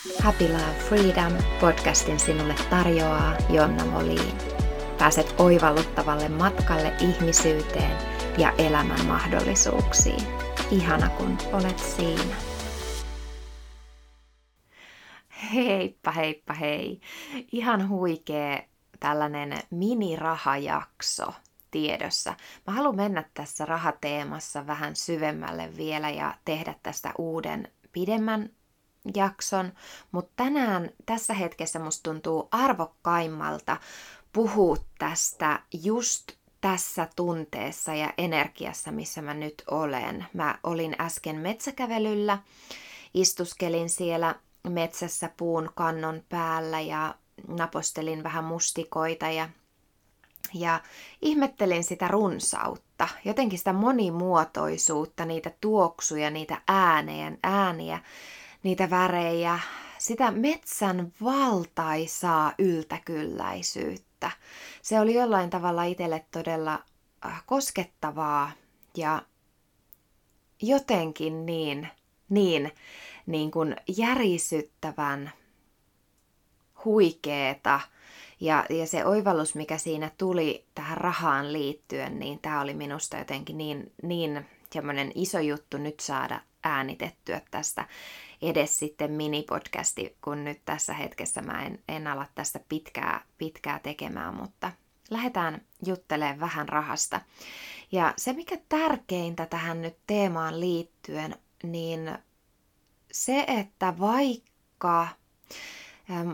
[0.00, 4.38] Happy Love Freedom podcastin sinulle tarjoaa Jonna Molin.
[4.98, 7.96] Pääset oivalluttavalle matkalle ihmisyyteen
[8.38, 10.22] ja elämän mahdollisuuksiin.
[10.70, 12.36] Ihana kun olet siinä.
[15.54, 17.00] Heippa, heippa, hei.
[17.52, 18.68] Ihan huikee
[19.00, 21.26] tällainen minirahajakso
[21.70, 22.34] tiedossa.
[22.66, 28.50] Mä haluan mennä tässä rahateemassa vähän syvemmälle vielä ja tehdä tästä uuden pidemmän
[29.14, 29.72] jakson,
[30.12, 33.76] mutta tänään tässä hetkessä musta tuntuu arvokkaimmalta
[34.32, 40.26] puhua tästä just tässä tunteessa ja energiassa, missä mä nyt olen.
[40.32, 42.38] Mä olin äsken metsäkävelyllä,
[43.14, 44.34] istuskelin siellä
[44.68, 47.14] metsässä puun kannon päällä ja
[47.48, 49.48] napostelin vähän mustikoita ja,
[50.54, 50.80] ja
[51.22, 58.00] ihmettelin sitä runsautta, jotenkin sitä monimuotoisuutta, niitä tuoksuja, niitä ääneen, ääniä,
[58.62, 59.58] niitä värejä,
[59.98, 64.30] sitä metsän valtaisaa yltäkylläisyyttä.
[64.82, 66.84] Se oli jollain tavalla itselle todella
[67.26, 68.50] äh, koskettavaa
[68.96, 69.22] ja
[70.62, 71.88] jotenkin niin,
[72.28, 72.72] niin,
[73.26, 75.32] niin kuin järisyttävän
[76.84, 77.80] huikeeta.
[78.40, 83.58] Ja, ja se oivallus, mikä siinä tuli tähän rahaan liittyen, niin tämä oli minusta jotenkin
[83.58, 84.46] niin, niin
[85.14, 87.88] iso juttu nyt saada äänitettyä tästä
[88.42, 94.34] edes sitten minipodcasti, kun nyt tässä hetkessä mä en, en ala tästä pitkää, pitkää tekemään,
[94.34, 94.72] mutta
[95.10, 97.20] lähdetään juttelemaan vähän rahasta.
[97.92, 102.18] Ja se, mikä tärkeintä tähän nyt teemaan liittyen, niin
[103.12, 105.08] se, että vaikka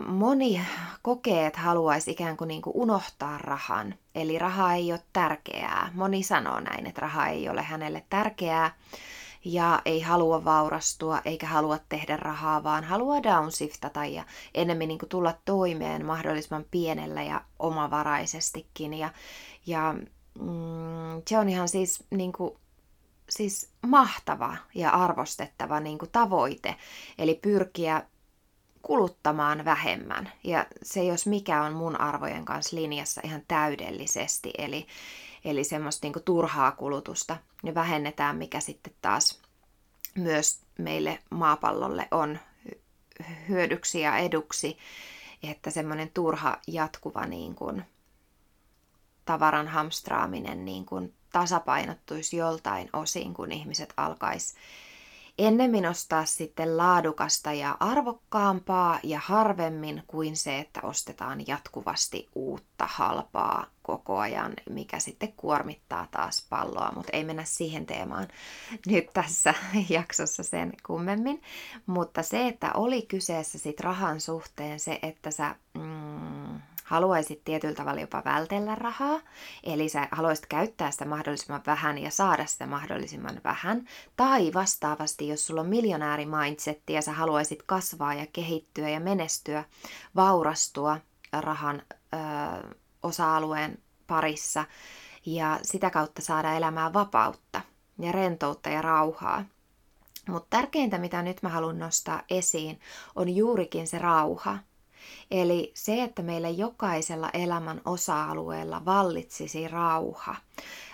[0.07, 0.61] moni
[1.01, 5.91] kokee, että haluaisi ikään kuin, niin kuin unohtaa rahan, eli raha ei ole tärkeää.
[5.93, 8.75] Moni sanoo näin, että raha ei ole hänelle tärkeää,
[9.47, 14.23] ja ei halua vaurastua eikä halua tehdä rahaa, vaan haluaa downshiftata ja
[14.53, 18.93] enemmän niin tulla toimeen mahdollisimman pienellä ja omavaraisestikin.
[18.93, 19.09] Ja,
[19.65, 19.95] ja
[20.39, 22.53] mm, se on ihan siis, niin kuin,
[23.29, 26.75] siis mahtava ja arvostettava niin kuin tavoite,
[27.17, 28.03] eli pyrkiä
[28.81, 30.31] kuluttamaan vähemmän.
[30.43, 34.87] Ja se, jos mikä on mun arvojen kanssa linjassa ihan täydellisesti, eli,
[35.45, 39.46] eli semmoista niin turhaa kulutusta ja vähennetään, mikä sitten taas
[40.17, 42.39] myös meille maapallolle on
[43.49, 44.77] hyödyksi ja eduksi,
[45.43, 47.83] että semmoinen turha jatkuva niin kuin,
[49.25, 54.53] tavaran hamstraaminen niin kuin, tasapainottuisi joltain osin, kun ihmiset alkaisi
[55.37, 63.65] ennemmin ostaa sitten laadukasta ja arvokkaampaa ja harvemmin kuin se, että ostetaan jatkuvasti uutta halpaa
[63.81, 68.27] koko ajan, mikä sitten kuormittaa taas palloa, mutta ei mennä siihen teemaan
[68.85, 69.53] nyt tässä
[69.89, 71.41] jaksossa sen kummemmin.
[71.85, 78.01] Mutta se, että oli kyseessä sitten rahan suhteen se, että sä mm, haluaisit tietyllä tavalla
[78.01, 79.19] jopa vältellä rahaa,
[79.63, 85.47] eli sä haluaisit käyttää sitä mahdollisimman vähän ja saada sitä mahdollisimman vähän, tai vastaavasti, jos
[85.47, 89.63] sulla on miljonääri mindsetti ja sä haluaisit kasvaa ja kehittyä ja menestyä,
[90.15, 90.97] vaurastua
[91.31, 92.17] rahan ö,
[93.03, 93.77] osa-alueen
[94.07, 94.65] parissa
[95.25, 97.61] ja sitä kautta saada elämään vapautta
[97.99, 99.45] ja rentoutta ja rauhaa.
[100.27, 102.79] Mutta tärkeintä, mitä nyt mä haluan nostaa esiin,
[103.15, 104.57] on juurikin se rauha.
[105.31, 110.35] Eli se, että meillä jokaisella elämän osa-alueella vallitsisi rauha.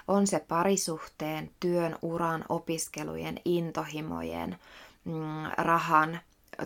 [0.07, 4.57] On se parisuhteen, työn, uran, opiskelujen, intohimojen,
[5.06, 6.19] mm, rahan,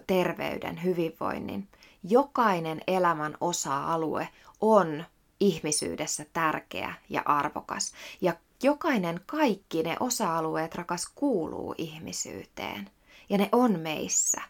[0.07, 1.67] terveyden, hyvinvoinnin.
[2.03, 4.29] Jokainen elämän osa-alue
[4.61, 5.05] on
[5.39, 7.93] ihmisyydessä tärkeä ja arvokas.
[8.21, 8.33] Ja
[8.63, 12.89] jokainen, kaikki ne osa-alueet rakas kuuluu ihmisyyteen.
[13.29, 14.41] Ja ne on meissä.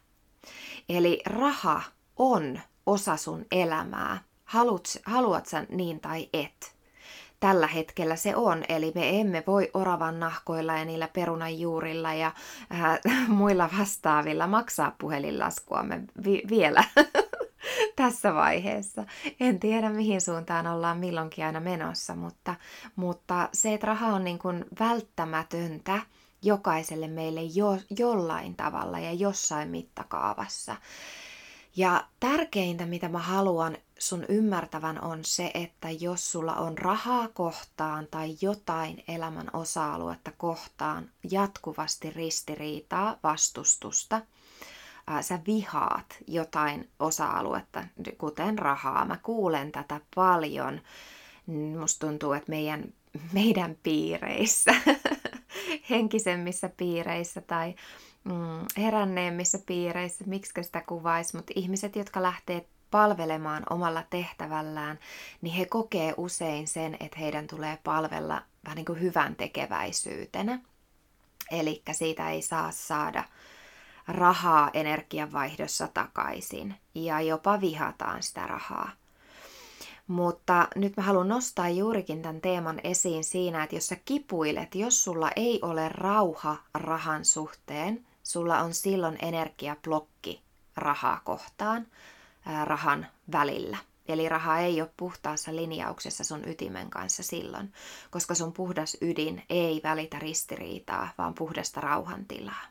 [0.90, 1.82] Eli raha
[2.18, 4.18] on osa sun elämää.
[4.46, 6.78] Haluat, haluat sä niin tai et.
[7.40, 12.32] Tällä hetkellä se on, eli me emme voi oravan nahkoilla ja niillä perunanjuurilla ja
[12.74, 16.84] äh, muilla vastaavilla maksaa puhelinlaskuamme vi- vielä
[17.96, 19.06] tässä vaiheessa.
[19.40, 22.56] En tiedä, mihin suuntaan ollaan milloinkin aina menossa, mutta,
[22.96, 26.00] mutta se, että raha on niin kuin välttämätöntä
[26.42, 30.76] jokaiselle meille jo, jollain tavalla ja jossain mittakaavassa.
[31.78, 38.08] Ja tärkeintä, mitä mä haluan sun ymmärtävän, on se, että jos sulla on rahaa kohtaan
[38.12, 44.22] tai jotain elämän osa-aluetta kohtaan jatkuvasti ristiriitaa, vastustusta,
[45.22, 47.84] sä vihaat jotain osa-aluetta,
[48.18, 49.06] kuten rahaa.
[49.06, 50.82] Mä kuulen tätä paljon.
[51.80, 52.94] Musta tuntuu, että meidän,
[53.34, 54.76] meidän piireissä
[55.90, 57.76] henkisemmissä piireissä tai
[58.24, 65.00] mm, heränneemmissä piireissä, miksi sitä kuvaisi, mutta ihmiset, jotka lähtee palvelemaan omalla tehtävällään,
[65.42, 70.60] niin he kokee usein sen, että heidän tulee palvella vähän niin kuin hyvän tekeväisyytenä.
[71.52, 73.24] Eli siitä ei saa saada
[74.08, 78.92] rahaa energianvaihdossa takaisin ja jopa vihataan sitä rahaa.
[80.08, 85.04] Mutta nyt mä haluan nostaa juurikin tämän teeman esiin siinä, että jos sä kipuilet, jos
[85.04, 90.42] sulla ei ole rauha rahan suhteen, sulla on silloin energiablokki
[90.76, 91.88] rahaa kohtaan,
[92.46, 93.78] ää, rahan välillä.
[94.08, 97.74] Eli raha ei ole puhtaassa linjauksessa sun ytimen kanssa silloin,
[98.12, 102.62] koska sun puhdas ydin ei välitä ristiriitaa, vaan puhdasta rauhantilaa.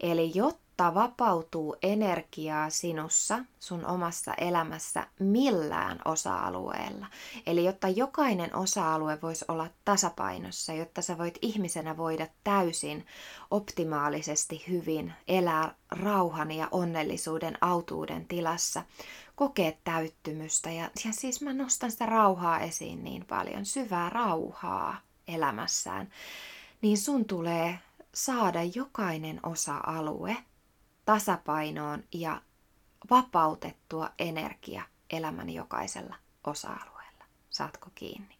[0.00, 7.06] Eli jotta vapautuu energiaa sinussa, sun omassa elämässä millään osa-alueella,
[7.46, 13.06] eli jotta jokainen osa-alue voisi olla tasapainossa, jotta sä voit ihmisenä voida täysin
[13.50, 18.82] optimaalisesti hyvin elää rauhan ja onnellisuuden autuuden tilassa,
[19.36, 20.70] kokea täyttymystä.
[20.70, 24.96] Ja, ja siis mä nostan sitä rauhaa esiin niin paljon, syvää rauhaa
[25.28, 26.08] elämässään.
[26.82, 27.78] Niin sun tulee
[28.14, 30.36] saada jokainen osa-alue
[31.04, 32.42] tasapainoon ja
[33.10, 36.16] vapautettua energia elämän jokaisella
[36.46, 37.24] osa-alueella.
[37.50, 38.34] Saatko kiinni?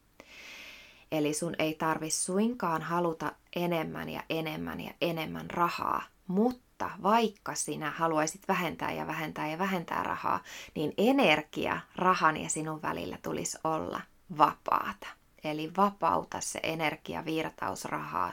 [1.13, 7.91] Eli sun ei tarvi suinkaan haluta enemmän ja enemmän ja enemmän rahaa, mutta vaikka sinä
[7.91, 10.43] haluaisit vähentää ja vähentää ja vähentää rahaa,
[10.75, 14.01] niin energia rahan ja sinun välillä tulisi olla
[14.39, 15.07] vapaata.
[15.45, 18.33] Eli vapauta se energiavirtaus rahaa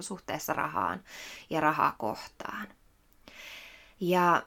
[0.00, 1.00] suhteessa rahaan
[1.50, 2.66] ja rahaa kohtaan.
[4.00, 4.42] Ja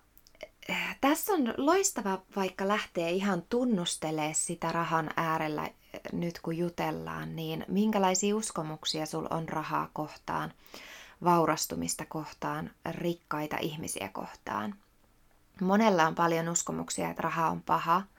[0.69, 5.73] eh, tässä on loistava vaikka lähtee ihan tunnustelee sitä rahan äärellä eh,
[6.11, 10.53] nyt kun jutellaan, niin minkälaisia uskomuksia sul on rahaa kohtaan,
[11.23, 14.75] vaurastumista kohtaan, rikkaita ihmisiä kohtaan.
[15.61, 18.03] Monella on paljon uskomuksia, että raha on paha–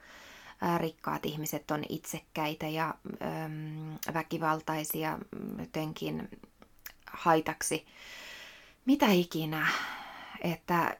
[0.77, 2.95] rikkaat ihmiset on itsekkäitä ja
[4.13, 5.19] väkivaltaisia
[5.59, 6.29] jotenkin
[7.11, 7.85] haitaksi.
[8.85, 9.67] Mitä ikinä,
[10.41, 10.97] että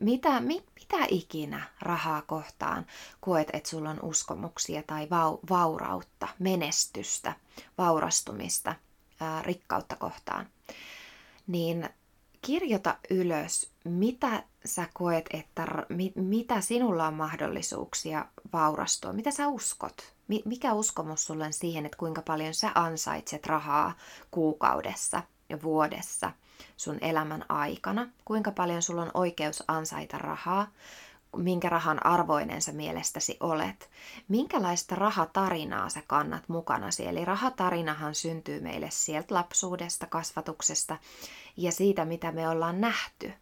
[0.00, 2.86] mitä, mi, mitä ikinä rahaa kohtaan
[3.20, 7.34] koet, että sulla on uskomuksia tai vau, vaurautta, menestystä,
[7.78, 8.74] vaurastumista,
[9.20, 10.46] ää, rikkautta kohtaan,
[11.46, 11.88] niin
[12.42, 20.14] kirjoita ylös, mitä sä koet, että mi, mitä sinulla on mahdollisuuksia vaurastua, mitä sä uskot,
[20.28, 23.94] mi, mikä uskomus sulla on siihen, että kuinka paljon sä ansaitset rahaa
[24.30, 26.30] kuukaudessa ja vuodessa
[26.76, 30.68] sun elämän aikana, kuinka paljon sulla on oikeus ansaita rahaa,
[31.36, 33.90] minkä rahan arvoinen sä mielestäsi olet,
[34.28, 37.06] minkälaista rahatarinaa sä kannat mukanasi.
[37.06, 40.96] Eli rahatarinahan syntyy meille sieltä lapsuudesta, kasvatuksesta
[41.56, 43.32] ja siitä, mitä me ollaan nähty.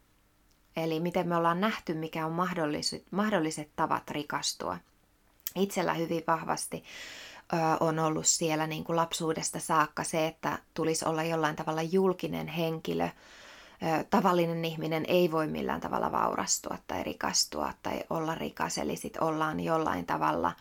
[0.77, 4.79] Eli miten me ollaan nähty, mikä on mahdolliset, mahdolliset tavat rikastua.
[5.55, 6.85] Itsellä hyvin vahvasti
[7.81, 13.09] on ollut siellä niin kuin lapsuudesta saakka se, että tulisi olla jollain tavalla julkinen henkilö,
[14.11, 19.61] tavallinen ihminen ei voi millään tavalla vaurastua tai rikastua tai olla rikas, eli sitten ollaan
[19.61, 20.53] jollain tavalla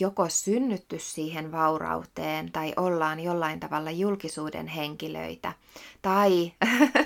[0.00, 5.52] joko synnytty siihen vaurauteen tai ollaan jollain tavalla julkisuuden henkilöitä
[6.02, 6.52] tai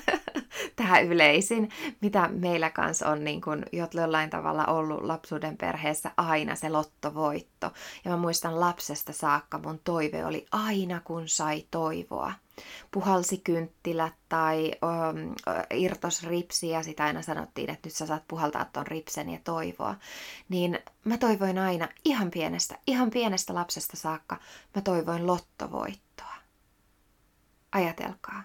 [0.81, 1.69] tämä yleisin,
[2.00, 7.73] mitä meillä kanssa on niin kun jollain tavalla ollut lapsuuden perheessä aina se lottovoitto.
[8.04, 12.33] Ja mä muistan lapsesta saakka mun toive oli aina kun sai toivoa
[12.90, 15.35] puhalsi kynttilät tai um,
[15.75, 19.95] irtos ripsi ja sitä aina sanottiin, että nyt sä saat puhaltaa ton ripsen ja toivoa.
[20.49, 24.37] Niin mä toivoin aina ihan pienestä, ihan pienestä lapsesta saakka,
[24.75, 26.35] mä toivoin lottovoittoa.
[27.73, 28.43] Ajatelkaa.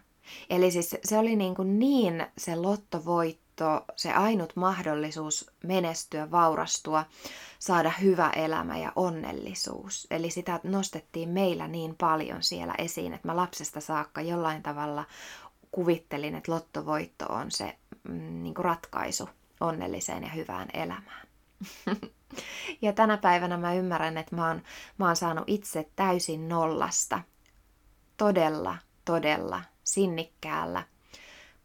[0.49, 7.05] Eli siis se oli niin, kuin niin se lottovoitto, se ainut mahdollisuus menestyä, vaurastua,
[7.59, 10.07] saada hyvä elämä ja onnellisuus.
[10.11, 15.05] Eli sitä nostettiin meillä niin paljon siellä esiin, että mä lapsesta saakka jollain tavalla
[15.71, 19.29] kuvittelin, että lottovoitto on se mm, niin kuin ratkaisu
[19.59, 21.27] onnelliseen ja hyvään elämään.
[22.81, 24.61] ja tänä päivänä mä ymmärrän, että mä oon,
[24.97, 27.21] mä oon saanut itse täysin nollasta
[28.17, 30.83] todella, todella sinnikkäällä,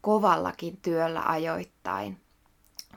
[0.01, 2.21] kovallakin työllä ajoittain,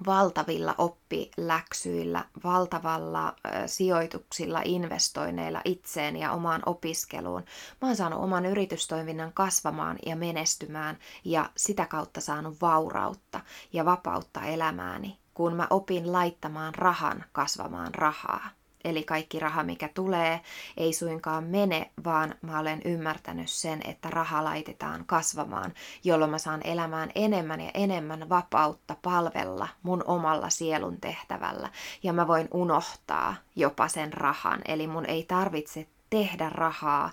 [0.06, 7.44] valtavilla oppiläksyillä, valtavalla sijoituksilla, investoinneilla itseen ja omaan opiskeluun.
[7.82, 13.40] Mä oon saanut oman yritystoiminnan kasvamaan ja menestymään ja sitä kautta saanut vaurautta
[13.72, 18.48] ja vapautta elämääni, kun mä opin laittamaan rahan kasvamaan rahaa.
[18.84, 20.40] Eli kaikki raha, mikä tulee,
[20.76, 25.74] ei suinkaan mene, vaan mä olen ymmärtänyt sen, että raha laitetaan kasvamaan,
[26.04, 31.70] jolloin mä saan elämään enemmän ja enemmän vapautta palvella mun omalla sielun tehtävällä.
[32.02, 37.10] Ja mä voin unohtaa jopa sen rahan, eli mun ei tarvitse tehdä rahaa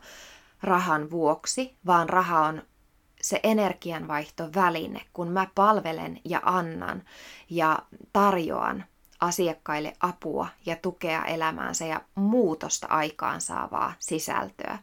[0.63, 2.63] rahan vuoksi, vaan raha on
[3.21, 7.03] se energianvaihtoväline, kun mä palvelen ja annan
[7.49, 7.79] ja
[8.13, 8.85] tarjoan
[9.21, 14.79] asiakkaille apua ja tukea elämäänsä ja muutosta aikaansaavaa sisältöä.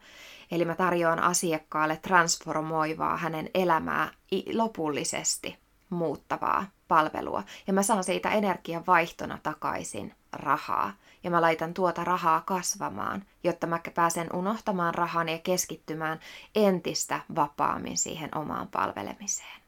[0.50, 4.10] Eli mä tarjoan asiakkaalle transformoivaa hänen elämää
[4.54, 5.58] lopullisesti
[5.90, 7.42] muuttavaa palvelua.
[7.66, 10.92] Ja mä saan siitä energian vaihtona takaisin rahaa.
[11.24, 16.20] Ja mä laitan tuota rahaa kasvamaan, jotta mä pääsen unohtamaan rahan ja keskittymään
[16.54, 19.67] entistä vapaammin siihen omaan palvelemiseen.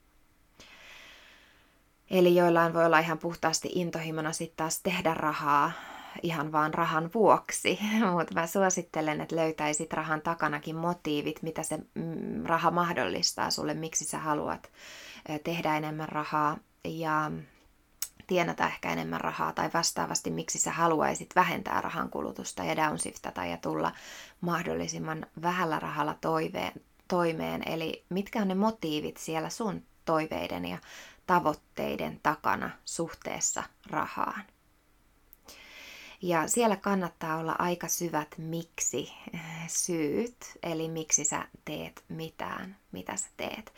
[2.11, 5.73] Eli joillain voi olla ihan puhtaasti intohimona sitten taas tehdä rahaa
[6.23, 7.79] ihan vaan rahan vuoksi,
[8.13, 14.05] mutta mä suosittelen, että löytäisit rahan takanakin motiivit, mitä se mm, raha mahdollistaa sulle, miksi
[14.05, 14.71] sä haluat
[15.45, 17.33] tehdä enemmän rahaa ja
[18.27, 23.57] tienata ehkä enemmän rahaa tai vastaavasti, miksi sä haluaisit vähentää rahan kulutusta ja downshiftata ja
[23.57, 23.93] tulla
[24.41, 26.73] mahdollisimman vähällä rahalla toiveen,
[27.09, 27.63] toimeen.
[27.69, 30.79] Eli mitkä on ne motiivit siellä sun toiveiden ja
[31.31, 34.45] tavoitteiden takana suhteessa rahaan.
[36.23, 39.13] Ja siellä kannattaa olla aika syvät miksi
[39.69, 43.73] syyt, eli miksi sä teet mitään, mitä sä teet.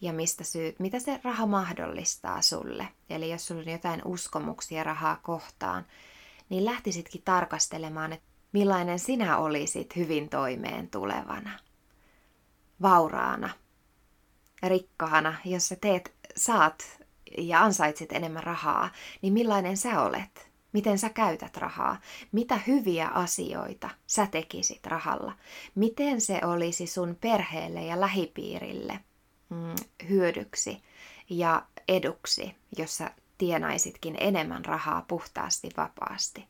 [0.00, 2.88] Ja mistä syyt, mitä se raha mahdollistaa sulle.
[3.10, 5.86] Eli jos sulla on jotain uskomuksia rahaa kohtaan,
[6.48, 11.58] niin lähtisitkin tarkastelemaan, että millainen sinä olisit hyvin toimeen tulevana,
[12.82, 13.50] vauraana,
[14.62, 17.02] rikkaana, jos sä teet, saat
[17.38, 18.90] ja ansaitsit enemmän rahaa,
[19.22, 20.50] niin millainen sä olet?
[20.72, 22.00] Miten sä käytät rahaa?
[22.32, 25.32] Mitä hyviä asioita sä tekisit rahalla?
[25.74, 29.00] Miten se olisi sun perheelle ja lähipiirille
[29.48, 29.74] mm,
[30.08, 30.82] hyödyksi
[31.30, 36.46] ja eduksi, jos sä tienaisitkin enemmän rahaa puhtaasti vapaasti?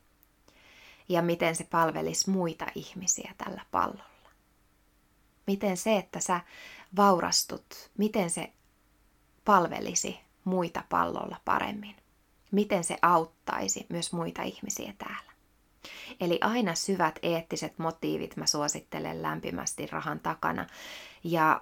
[1.09, 4.29] Ja miten se palvelisi muita ihmisiä tällä pallolla?
[5.47, 6.41] Miten se, että sä
[6.95, 8.53] vaurastut, miten se
[9.47, 11.95] palvelisi muita pallolla paremmin?
[12.51, 15.31] Miten se auttaisi myös muita ihmisiä täällä?
[16.19, 20.67] Eli aina syvät eettiset motiivit mä suosittelen lämpimästi rahan takana.
[21.23, 21.61] Ja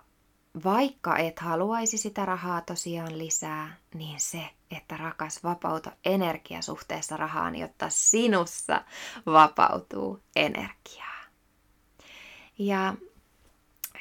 [0.63, 7.55] vaikka et haluaisi sitä rahaa tosiaan lisää, niin se, että rakas vapauta energia suhteessa rahaan,
[7.55, 8.83] jotta sinussa
[9.25, 11.21] vapautuu energiaa.
[12.57, 12.93] Ja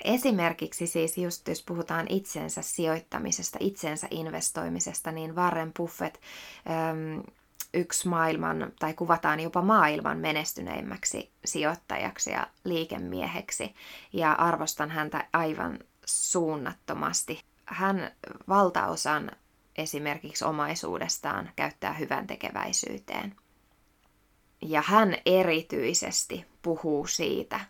[0.05, 7.23] Esimerkiksi siis just jos puhutaan itsensä sijoittamisesta, itsensä investoimisesta, niin Warren Buffett äm,
[7.75, 13.75] yksi maailman, tai kuvataan jopa maailman menestyneimmäksi sijoittajaksi ja liikemieheksi,
[14.13, 17.41] ja arvostan häntä aivan suunnattomasti.
[17.65, 18.11] Hän
[18.49, 19.31] valtaosan
[19.77, 23.37] esimerkiksi omaisuudestaan käyttää hyvän tekeväisyyteen.
[24.63, 27.61] Ja hän erityisesti puhuu siitä,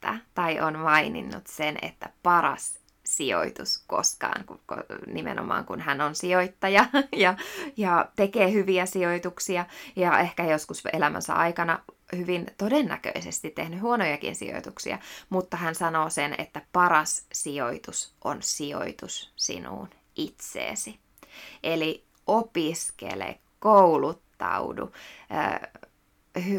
[0.00, 4.60] että tai on maininnut sen, että paras sijoitus koskaan, kun,
[5.06, 7.36] nimenomaan kun hän on sijoittaja ja,
[7.76, 9.66] ja tekee hyviä sijoituksia
[9.96, 11.78] ja ehkä joskus elämänsä aikana
[12.16, 14.98] hyvin todennäköisesti tehnyt huonojakin sijoituksia,
[15.30, 20.98] mutta hän sanoo sen, että paras sijoitus on sijoitus sinuun itseesi.
[21.62, 24.92] Eli opiskele, kouluttaudu,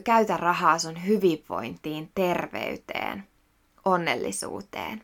[0.03, 3.30] käytä rahaa sun hyvinvointiin, terveyteen,
[3.85, 5.03] onnellisuuteen.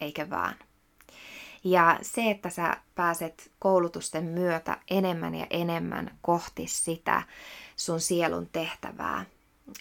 [0.00, 0.54] Eikö vaan?
[1.64, 7.22] Ja se, että sä pääset koulutusten myötä enemmän ja enemmän kohti sitä
[7.76, 9.24] sun sielun tehtävää.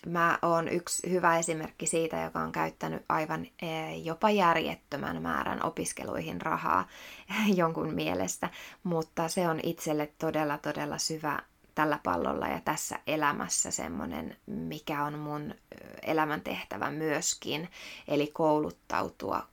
[0.06, 6.42] Mä oon yksi hyvä esimerkki siitä, joka on käyttänyt aivan e, jopa järjettömän määrän opiskeluihin
[6.42, 6.88] rahaa
[7.56, 8.50] jonkun mielestä,
[8.84, 11.40] mutta se on itselle todella todella syvä
[11.76, 15.56] tällä pallolla ja tässä elämässä semmoinen, mikä on mun
[16.02, 17.70] elämäntehtävä myöskin,
[18.08, 19.48] eli kouluttautua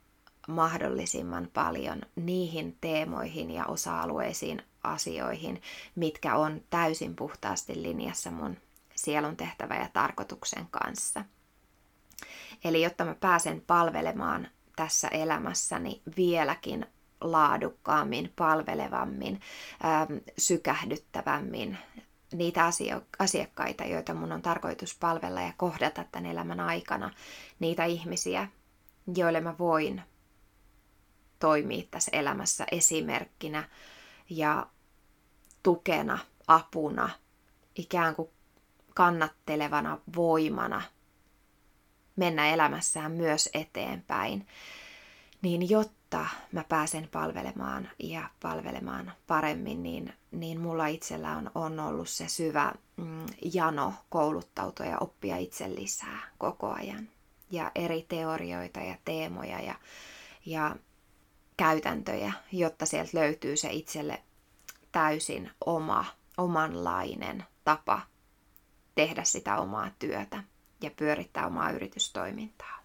[0.47, 5.61] mahdollisimman paljon niihin teemoihin ja osa-alueisiin asioihin,
[5.95, 8.57] mitkä on täysin puhtaasti linjassa mun
[8.95, 11.25] sielun tehtävä ja tarkoituksen kanssa.
[12.63, 16.85] Eli jotta mä pääsen palvelemaan tässä elämässäni vieläkin
[17.21, 19.41] laadukkaammin, palvelevammin,
[20.37, 21.77] sykähdyttävämmin,
[22.31, 22.71] niitä
[23.19, 27.13] asiakkaita, joita mun on tarkoitus palvella ja kohdata tämän elämän aikana,
[27.59, 28.47] niitä ihmisiä,
[29.15, 30.01] joille mä voin
[31.39, 33.69] toimia tässä elämässä esimerkkinä
[34.29, 34.67] ja
[35.63, 37.09] tukena, apuna,
[37.75, 38.29] ikään kuin
[38.93, 40.81] kannattelevana voimana
[42.15, 44.47] mennä elämässään myös eteenpäin,
[45.41, 46.00] niin jotta
[46.51, 52.73] mä pääsen palvelemaan ja palvelemaan paremmin, niin, niin mulla itsellä on, on ollut se syvä
[52.97, 57.09] mm, jano kouluttautua ja oppia itse lisää koko ajan.
[57.51, 59.75] Ja eri teorioita ja teemoja ja,
[60.45, 60.75] ja
[61.57, 64.21] käytäntöjä, jotta sieltä löytyy se itselle
[64.91, 66.05] täysin oma,
[66.37, 68.01] omanlainen tapa
[68.95, 70.43] tehdä sitä omaa työtä
[70.81, 72.80] ja pyörittää omaa yritystoimintaa.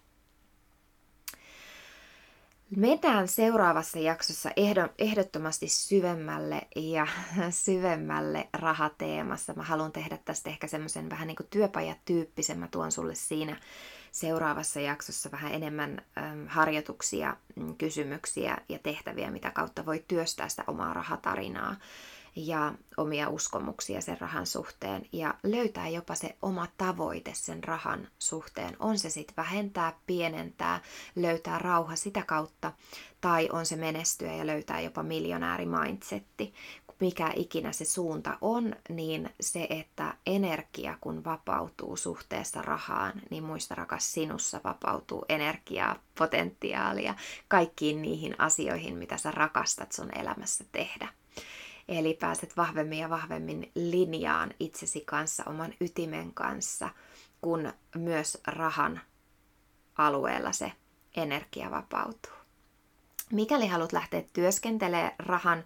[2.75, 4.49] Mennään seuraavassa jaksossa
[4.97, 7.07] ehdottomasti syvemmälle ja
[7.49, 9.53] syvemmälle rahateemassa.
[9.53, 12.59] Mä haluan tehdä tästä ehkä semmoisen vähän niin kuin työpajatyyppisen.
[12.59, 13.57] Mä tuon sulle siinä
[14.17, 16.01] seuraavassa jaksossa vähän enemmän
[16.47, 21.75] harjoituksia, mm, kysymyksiä ja tehtäviä, mitä kautta voi työstää sitä omaa rahatarinaa
[22.35, 28.75] ja omia uskomuksia sen rahan suhteen ja löytää jopa se oma tavoite sen rahan suhteen.
[28.79, 30.81] On se sitten vähentää, pienentää,
[31.15, 32.71] löytää rauha sitä kautta
[33.21, 36.53] tai on se menestyä ja löytää jopa miljonäärimindsetti.
[36.99, 43.75] Mikä ikinä se suunta on, niin se, että energia kun vapautuu suhteessa rahaan, niin muista
[43.75, 47.15] rakas sinussa vapautuu energiaa, potentiaalia
[47.47, 51.07] kaikkiin niihin asioihin, mitä sä rakastat sun elämässä tehdä.
[51.87, 56.89] Eli pääset vahvemmin ja vahvemmin linjaan itsesi kanssa, oman ytimen kanssa,
[57.41, 59.01] kun myös rahan
[59.97, 60.71] alueella se
[61.15, 62.33] energia vapautuu.
[63.31, 65.63] Mikäli haluat lähteä työskentelemään rahan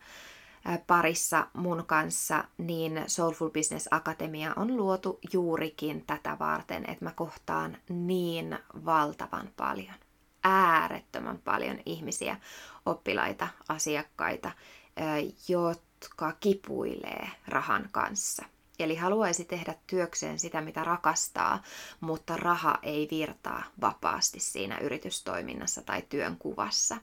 [0.87, 7.77] parissa mun kanssa, niin Soulful Business Akatemia on luotu juurikin tätä varten, että mä kohtaan
[7.89, 9.95] niin valtavan paljon,
[10.43, 12.37] äärettömän paljon ihmisiä,
[12.85, 14.51] oppilaita, asiakkaita,
[15.47, 18.45] jotka kipuilee rahan kanssa.
[18.79, 21.61] Eli haluaisi tehdä työkseen sitä, mitä rakastaa,
[21.99, 26.97] mutta raha ei virtaa vapaasti siinä yritystoiminnassa tai työn kuvassa.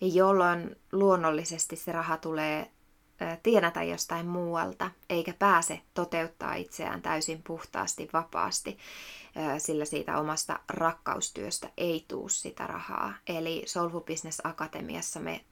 [0.00, 2.70] Jolloin luonnollisesti se raha tulee
[3.42, 8.78] tienata jostain muualta, eikä pääse toteuttaa itseään täysin puhtaasti, vapaasti,
[9.58, 13.14] sillä siitä omasta rakkaustyöstä ei tuu sitä rahaa.
[13.26, 15.44] Eli Soulful Business Akatemiassa me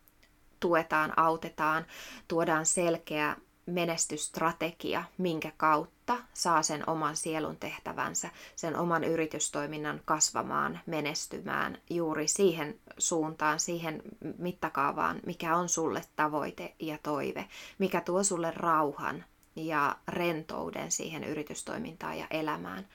[0.60, 1.86] tuetaan, autetaan,
[2.28, 11.78] tuodaan selkeä menestysstrategia, minkä kautta saa sen oman sielun tehtävänsä, sen oman yritystoiminnan kasvamaan, menestymään
[11.90, 14.02] juuri siihen suuntaan, siihen
[14.38, 17.48] mittakaavaan, mikä on sulle tavoite ja toive,
[17.78, 19.24] mikä tuo sulle rauhan
[19.56, 22.86] ja rentouden siihen yritystoimintaan ja elämään.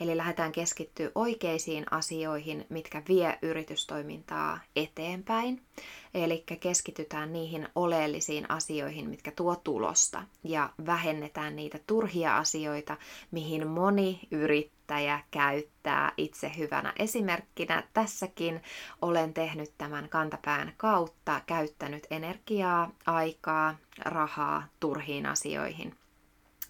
[0.00, 5.62] Eli lähdetään keskittyä oikeisiin asioihin, mitkä vie yritystoimintaa eteenpäin.
[6.14, 12.96] Eli keskitytään niihin oleellisiin asioihin, mitkä tuo tulosta ja vähennetään niitä turhia asioita,
[13.30, 17.82] mihin moni yrittäjä käyttää itse hyvänä esimerkkinä.
[17.92, 18.62] Tässäkin
[19.02, 25.97] olen tehnyt tämän kantapään kautta, käyttänyt energiaa, aikaa, rahaa turhiin asioihin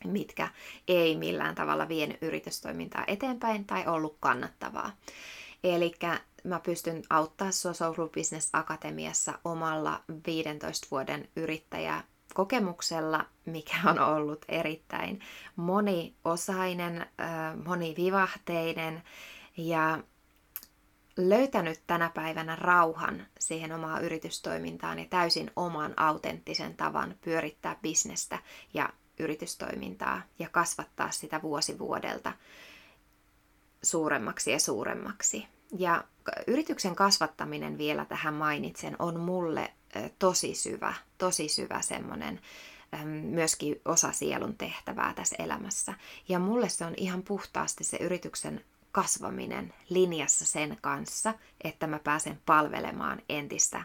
[0.05, 0.49] mitkä
[0.89, 4.97] ei millään tavalla vienyt yritystoimintaa eteenpäin tai ollut kannattavaa.
[5.65, 5.95] Eli
[6.45, 14.45] mä pystyn auttaa sua Soul Business Akatemiassa omalla 15 vuoden yrittäjä kokemuksella, mikä on ollut
[14.49, 15.21] erittäin
[15.57, 17.07] moniosainen,
[17.65, 19.03] monivivahteinen
[19.57, 19.99] ja
[21.17, 28.39] löytänyt tänä päivänä rauhan siihen omaan yritystoimintaan ja täysin oman autenttisen tavan pyörittää bisnestä
[28.75, 32.33] ja yritystoimintaa ja kasvattaa sitä vuosi vuodelta
[33.83, 35.47] suuremmaksi ja suuremmaksi.
[35.79, 36.05] Ja
[36.47, 39.73] yrityksen kasvattaminen vielä tähän mainitsen on mulle
[40.19, 42.41] tosi syvä, tosi syvä semmoinen
[43.05, 45.95] myöskin osa sielun tehtävää tässä elämässä.
[46.29, 52.41] Ja mulle se on ihan puhtaasti se yrityksen kasvaminen linjassa sen kanssa, että mä pääsen
[52.47, 53.85] palvelemaan entistä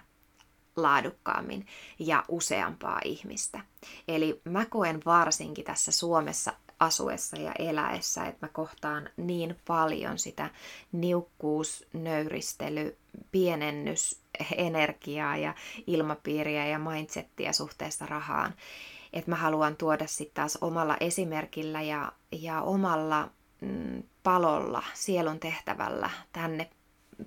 [0.75, 1.67] laadukkaammin
[1.99, 3.59] ja useampaa ihmistä.
[4.07, 10.49] Eli mä koen varsinkin tässä Suomessa asuessa ja eläessä, että mä kohtaan niin paljon sitä
[10.91, 12.97] niukkuus, nöyristely,
[13.31, 14.21] pienennys,
[14.57, 15.55] energiaa ja
[15.87, 18.53] ilmapiiriä ja mindsettiä suhteessa rahaan.
[19.13, 23.29] Että mä haluan tuoda sitten taas omalla esimerkillä ja, ja omalla
[23.61, 26.69] mm, palolla, sielun tehtävällä tänne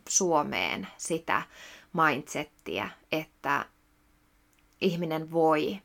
[0.08, 1.42] Suomeen sitä
[2.04, 3.64] mindsettiä, että
[4.80, 5.78] ihminen voi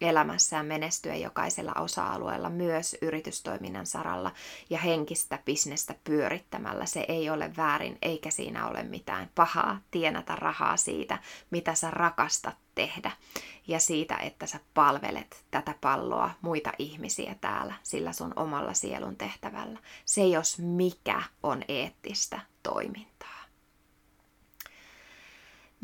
[0.00, 4.32] elämässään menestyä jokaisella osa-alueella, myös yritystoiminnan saralla
[4.70, 6.86] ja henkistä bisnestä pyörittämällä.
[6.86, 11.18] Se ei ole väärin, eikä siinä ole mitään pahaa tienata rahaa siitä,
[11.50, 13.10] mitä sä rakastat tehdä
[13.66, 19.78] ja siitä, että sä palvelet tätä palloa muita ihmisiä täällä sillä sun omalla sielun tehtävällä.
[20.04, 23.13] Se jos mikä on eettistä toimintaa.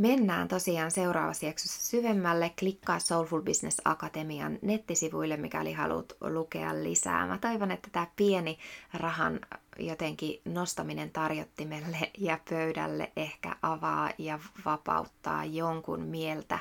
[0.01, 2.53] Mennään tosiaan seuraavassa jaksossa syvemmälle.
[2.59, 7.27] Klikkaa Soulful Business Akatemian nettisivuille, mikäli haluat lukea lisää.
[7.27, 8.59] Mä toivon, että tämä pieni
[8.95, 9.41] rahan
[9.79, 16.59] jotenkin nostaminen tarjottimelle ja pöydälle ehkä avaa ja vapauttaa jonkun mieltä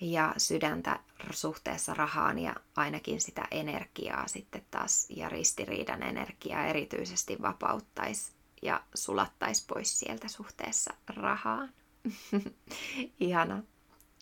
[0.00, 0.98] ja sydäntä
[1.30, 9.64] suhteessa rahaan ja ainakin sitä energiaa sitten taas ja ristiriidan energiaa erityisesti vapauttaisi ja sulattaisi
[9.66, 11.72] pois sieltä suhteessa rahaan.
[13.20, 13.62] Ihana.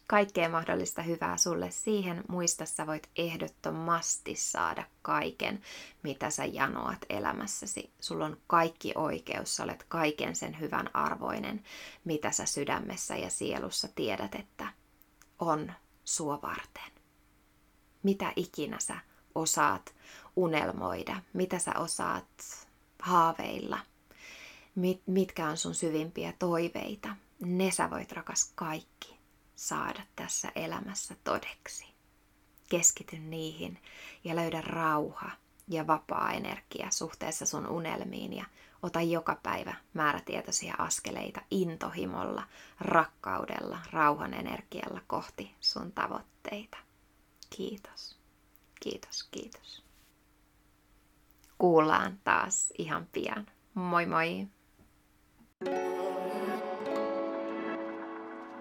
[0.07, 2.25] Kaikkea mahdollista hyvää sulle siihen.
[2.29, 5.62] Muista, sä voit ehdottomasti saada kaiken,
[6.03, 7.92] mitä sä janoat elämässäsi.
[8.01, 11.64] Sulla on kaikki oikeus, sä olet kaiken sen hyvän arvoinen,
[12.05, 14.68] mitä sä sydämessä ja sielussa tiedät, että
[15.38, 15.73] on
[16.05, 16.92] sua varten.
[18.03, 18.99] Mitä ikinä sä
[19.35, 19.95] osaat
[20.37, 22.68] unelmoida, mitä sä osaat
[23.03, 23.79] haaveilla,
[24.75, 29.19] mit, mitkä on sun syvimpiä toiveita, ne sä voit rakas kaikki
[29.57, 31.87] saada tässä elämässä todeksi.
[32.71, 33.79] Keskity niihin
[34.25, 35.31] ja löydä rauha
[35.69, 38.45] ja vapaa energia suhteessa sun unelmiin ja
[38.83, 42.43] ota joka päivä määrätietoisia askeleita intohimolla,
[42.81, 46.79] rakkaudella, rauhan energialla kohti sun tavoitteita.
[47.57, 48.19] Kiitos.
[48.81, 49.85] Kiitos, kiitos.
[51.59, 53.47] Kuullaan taas ihan pian.
[53.75, 54.47] Moi moi!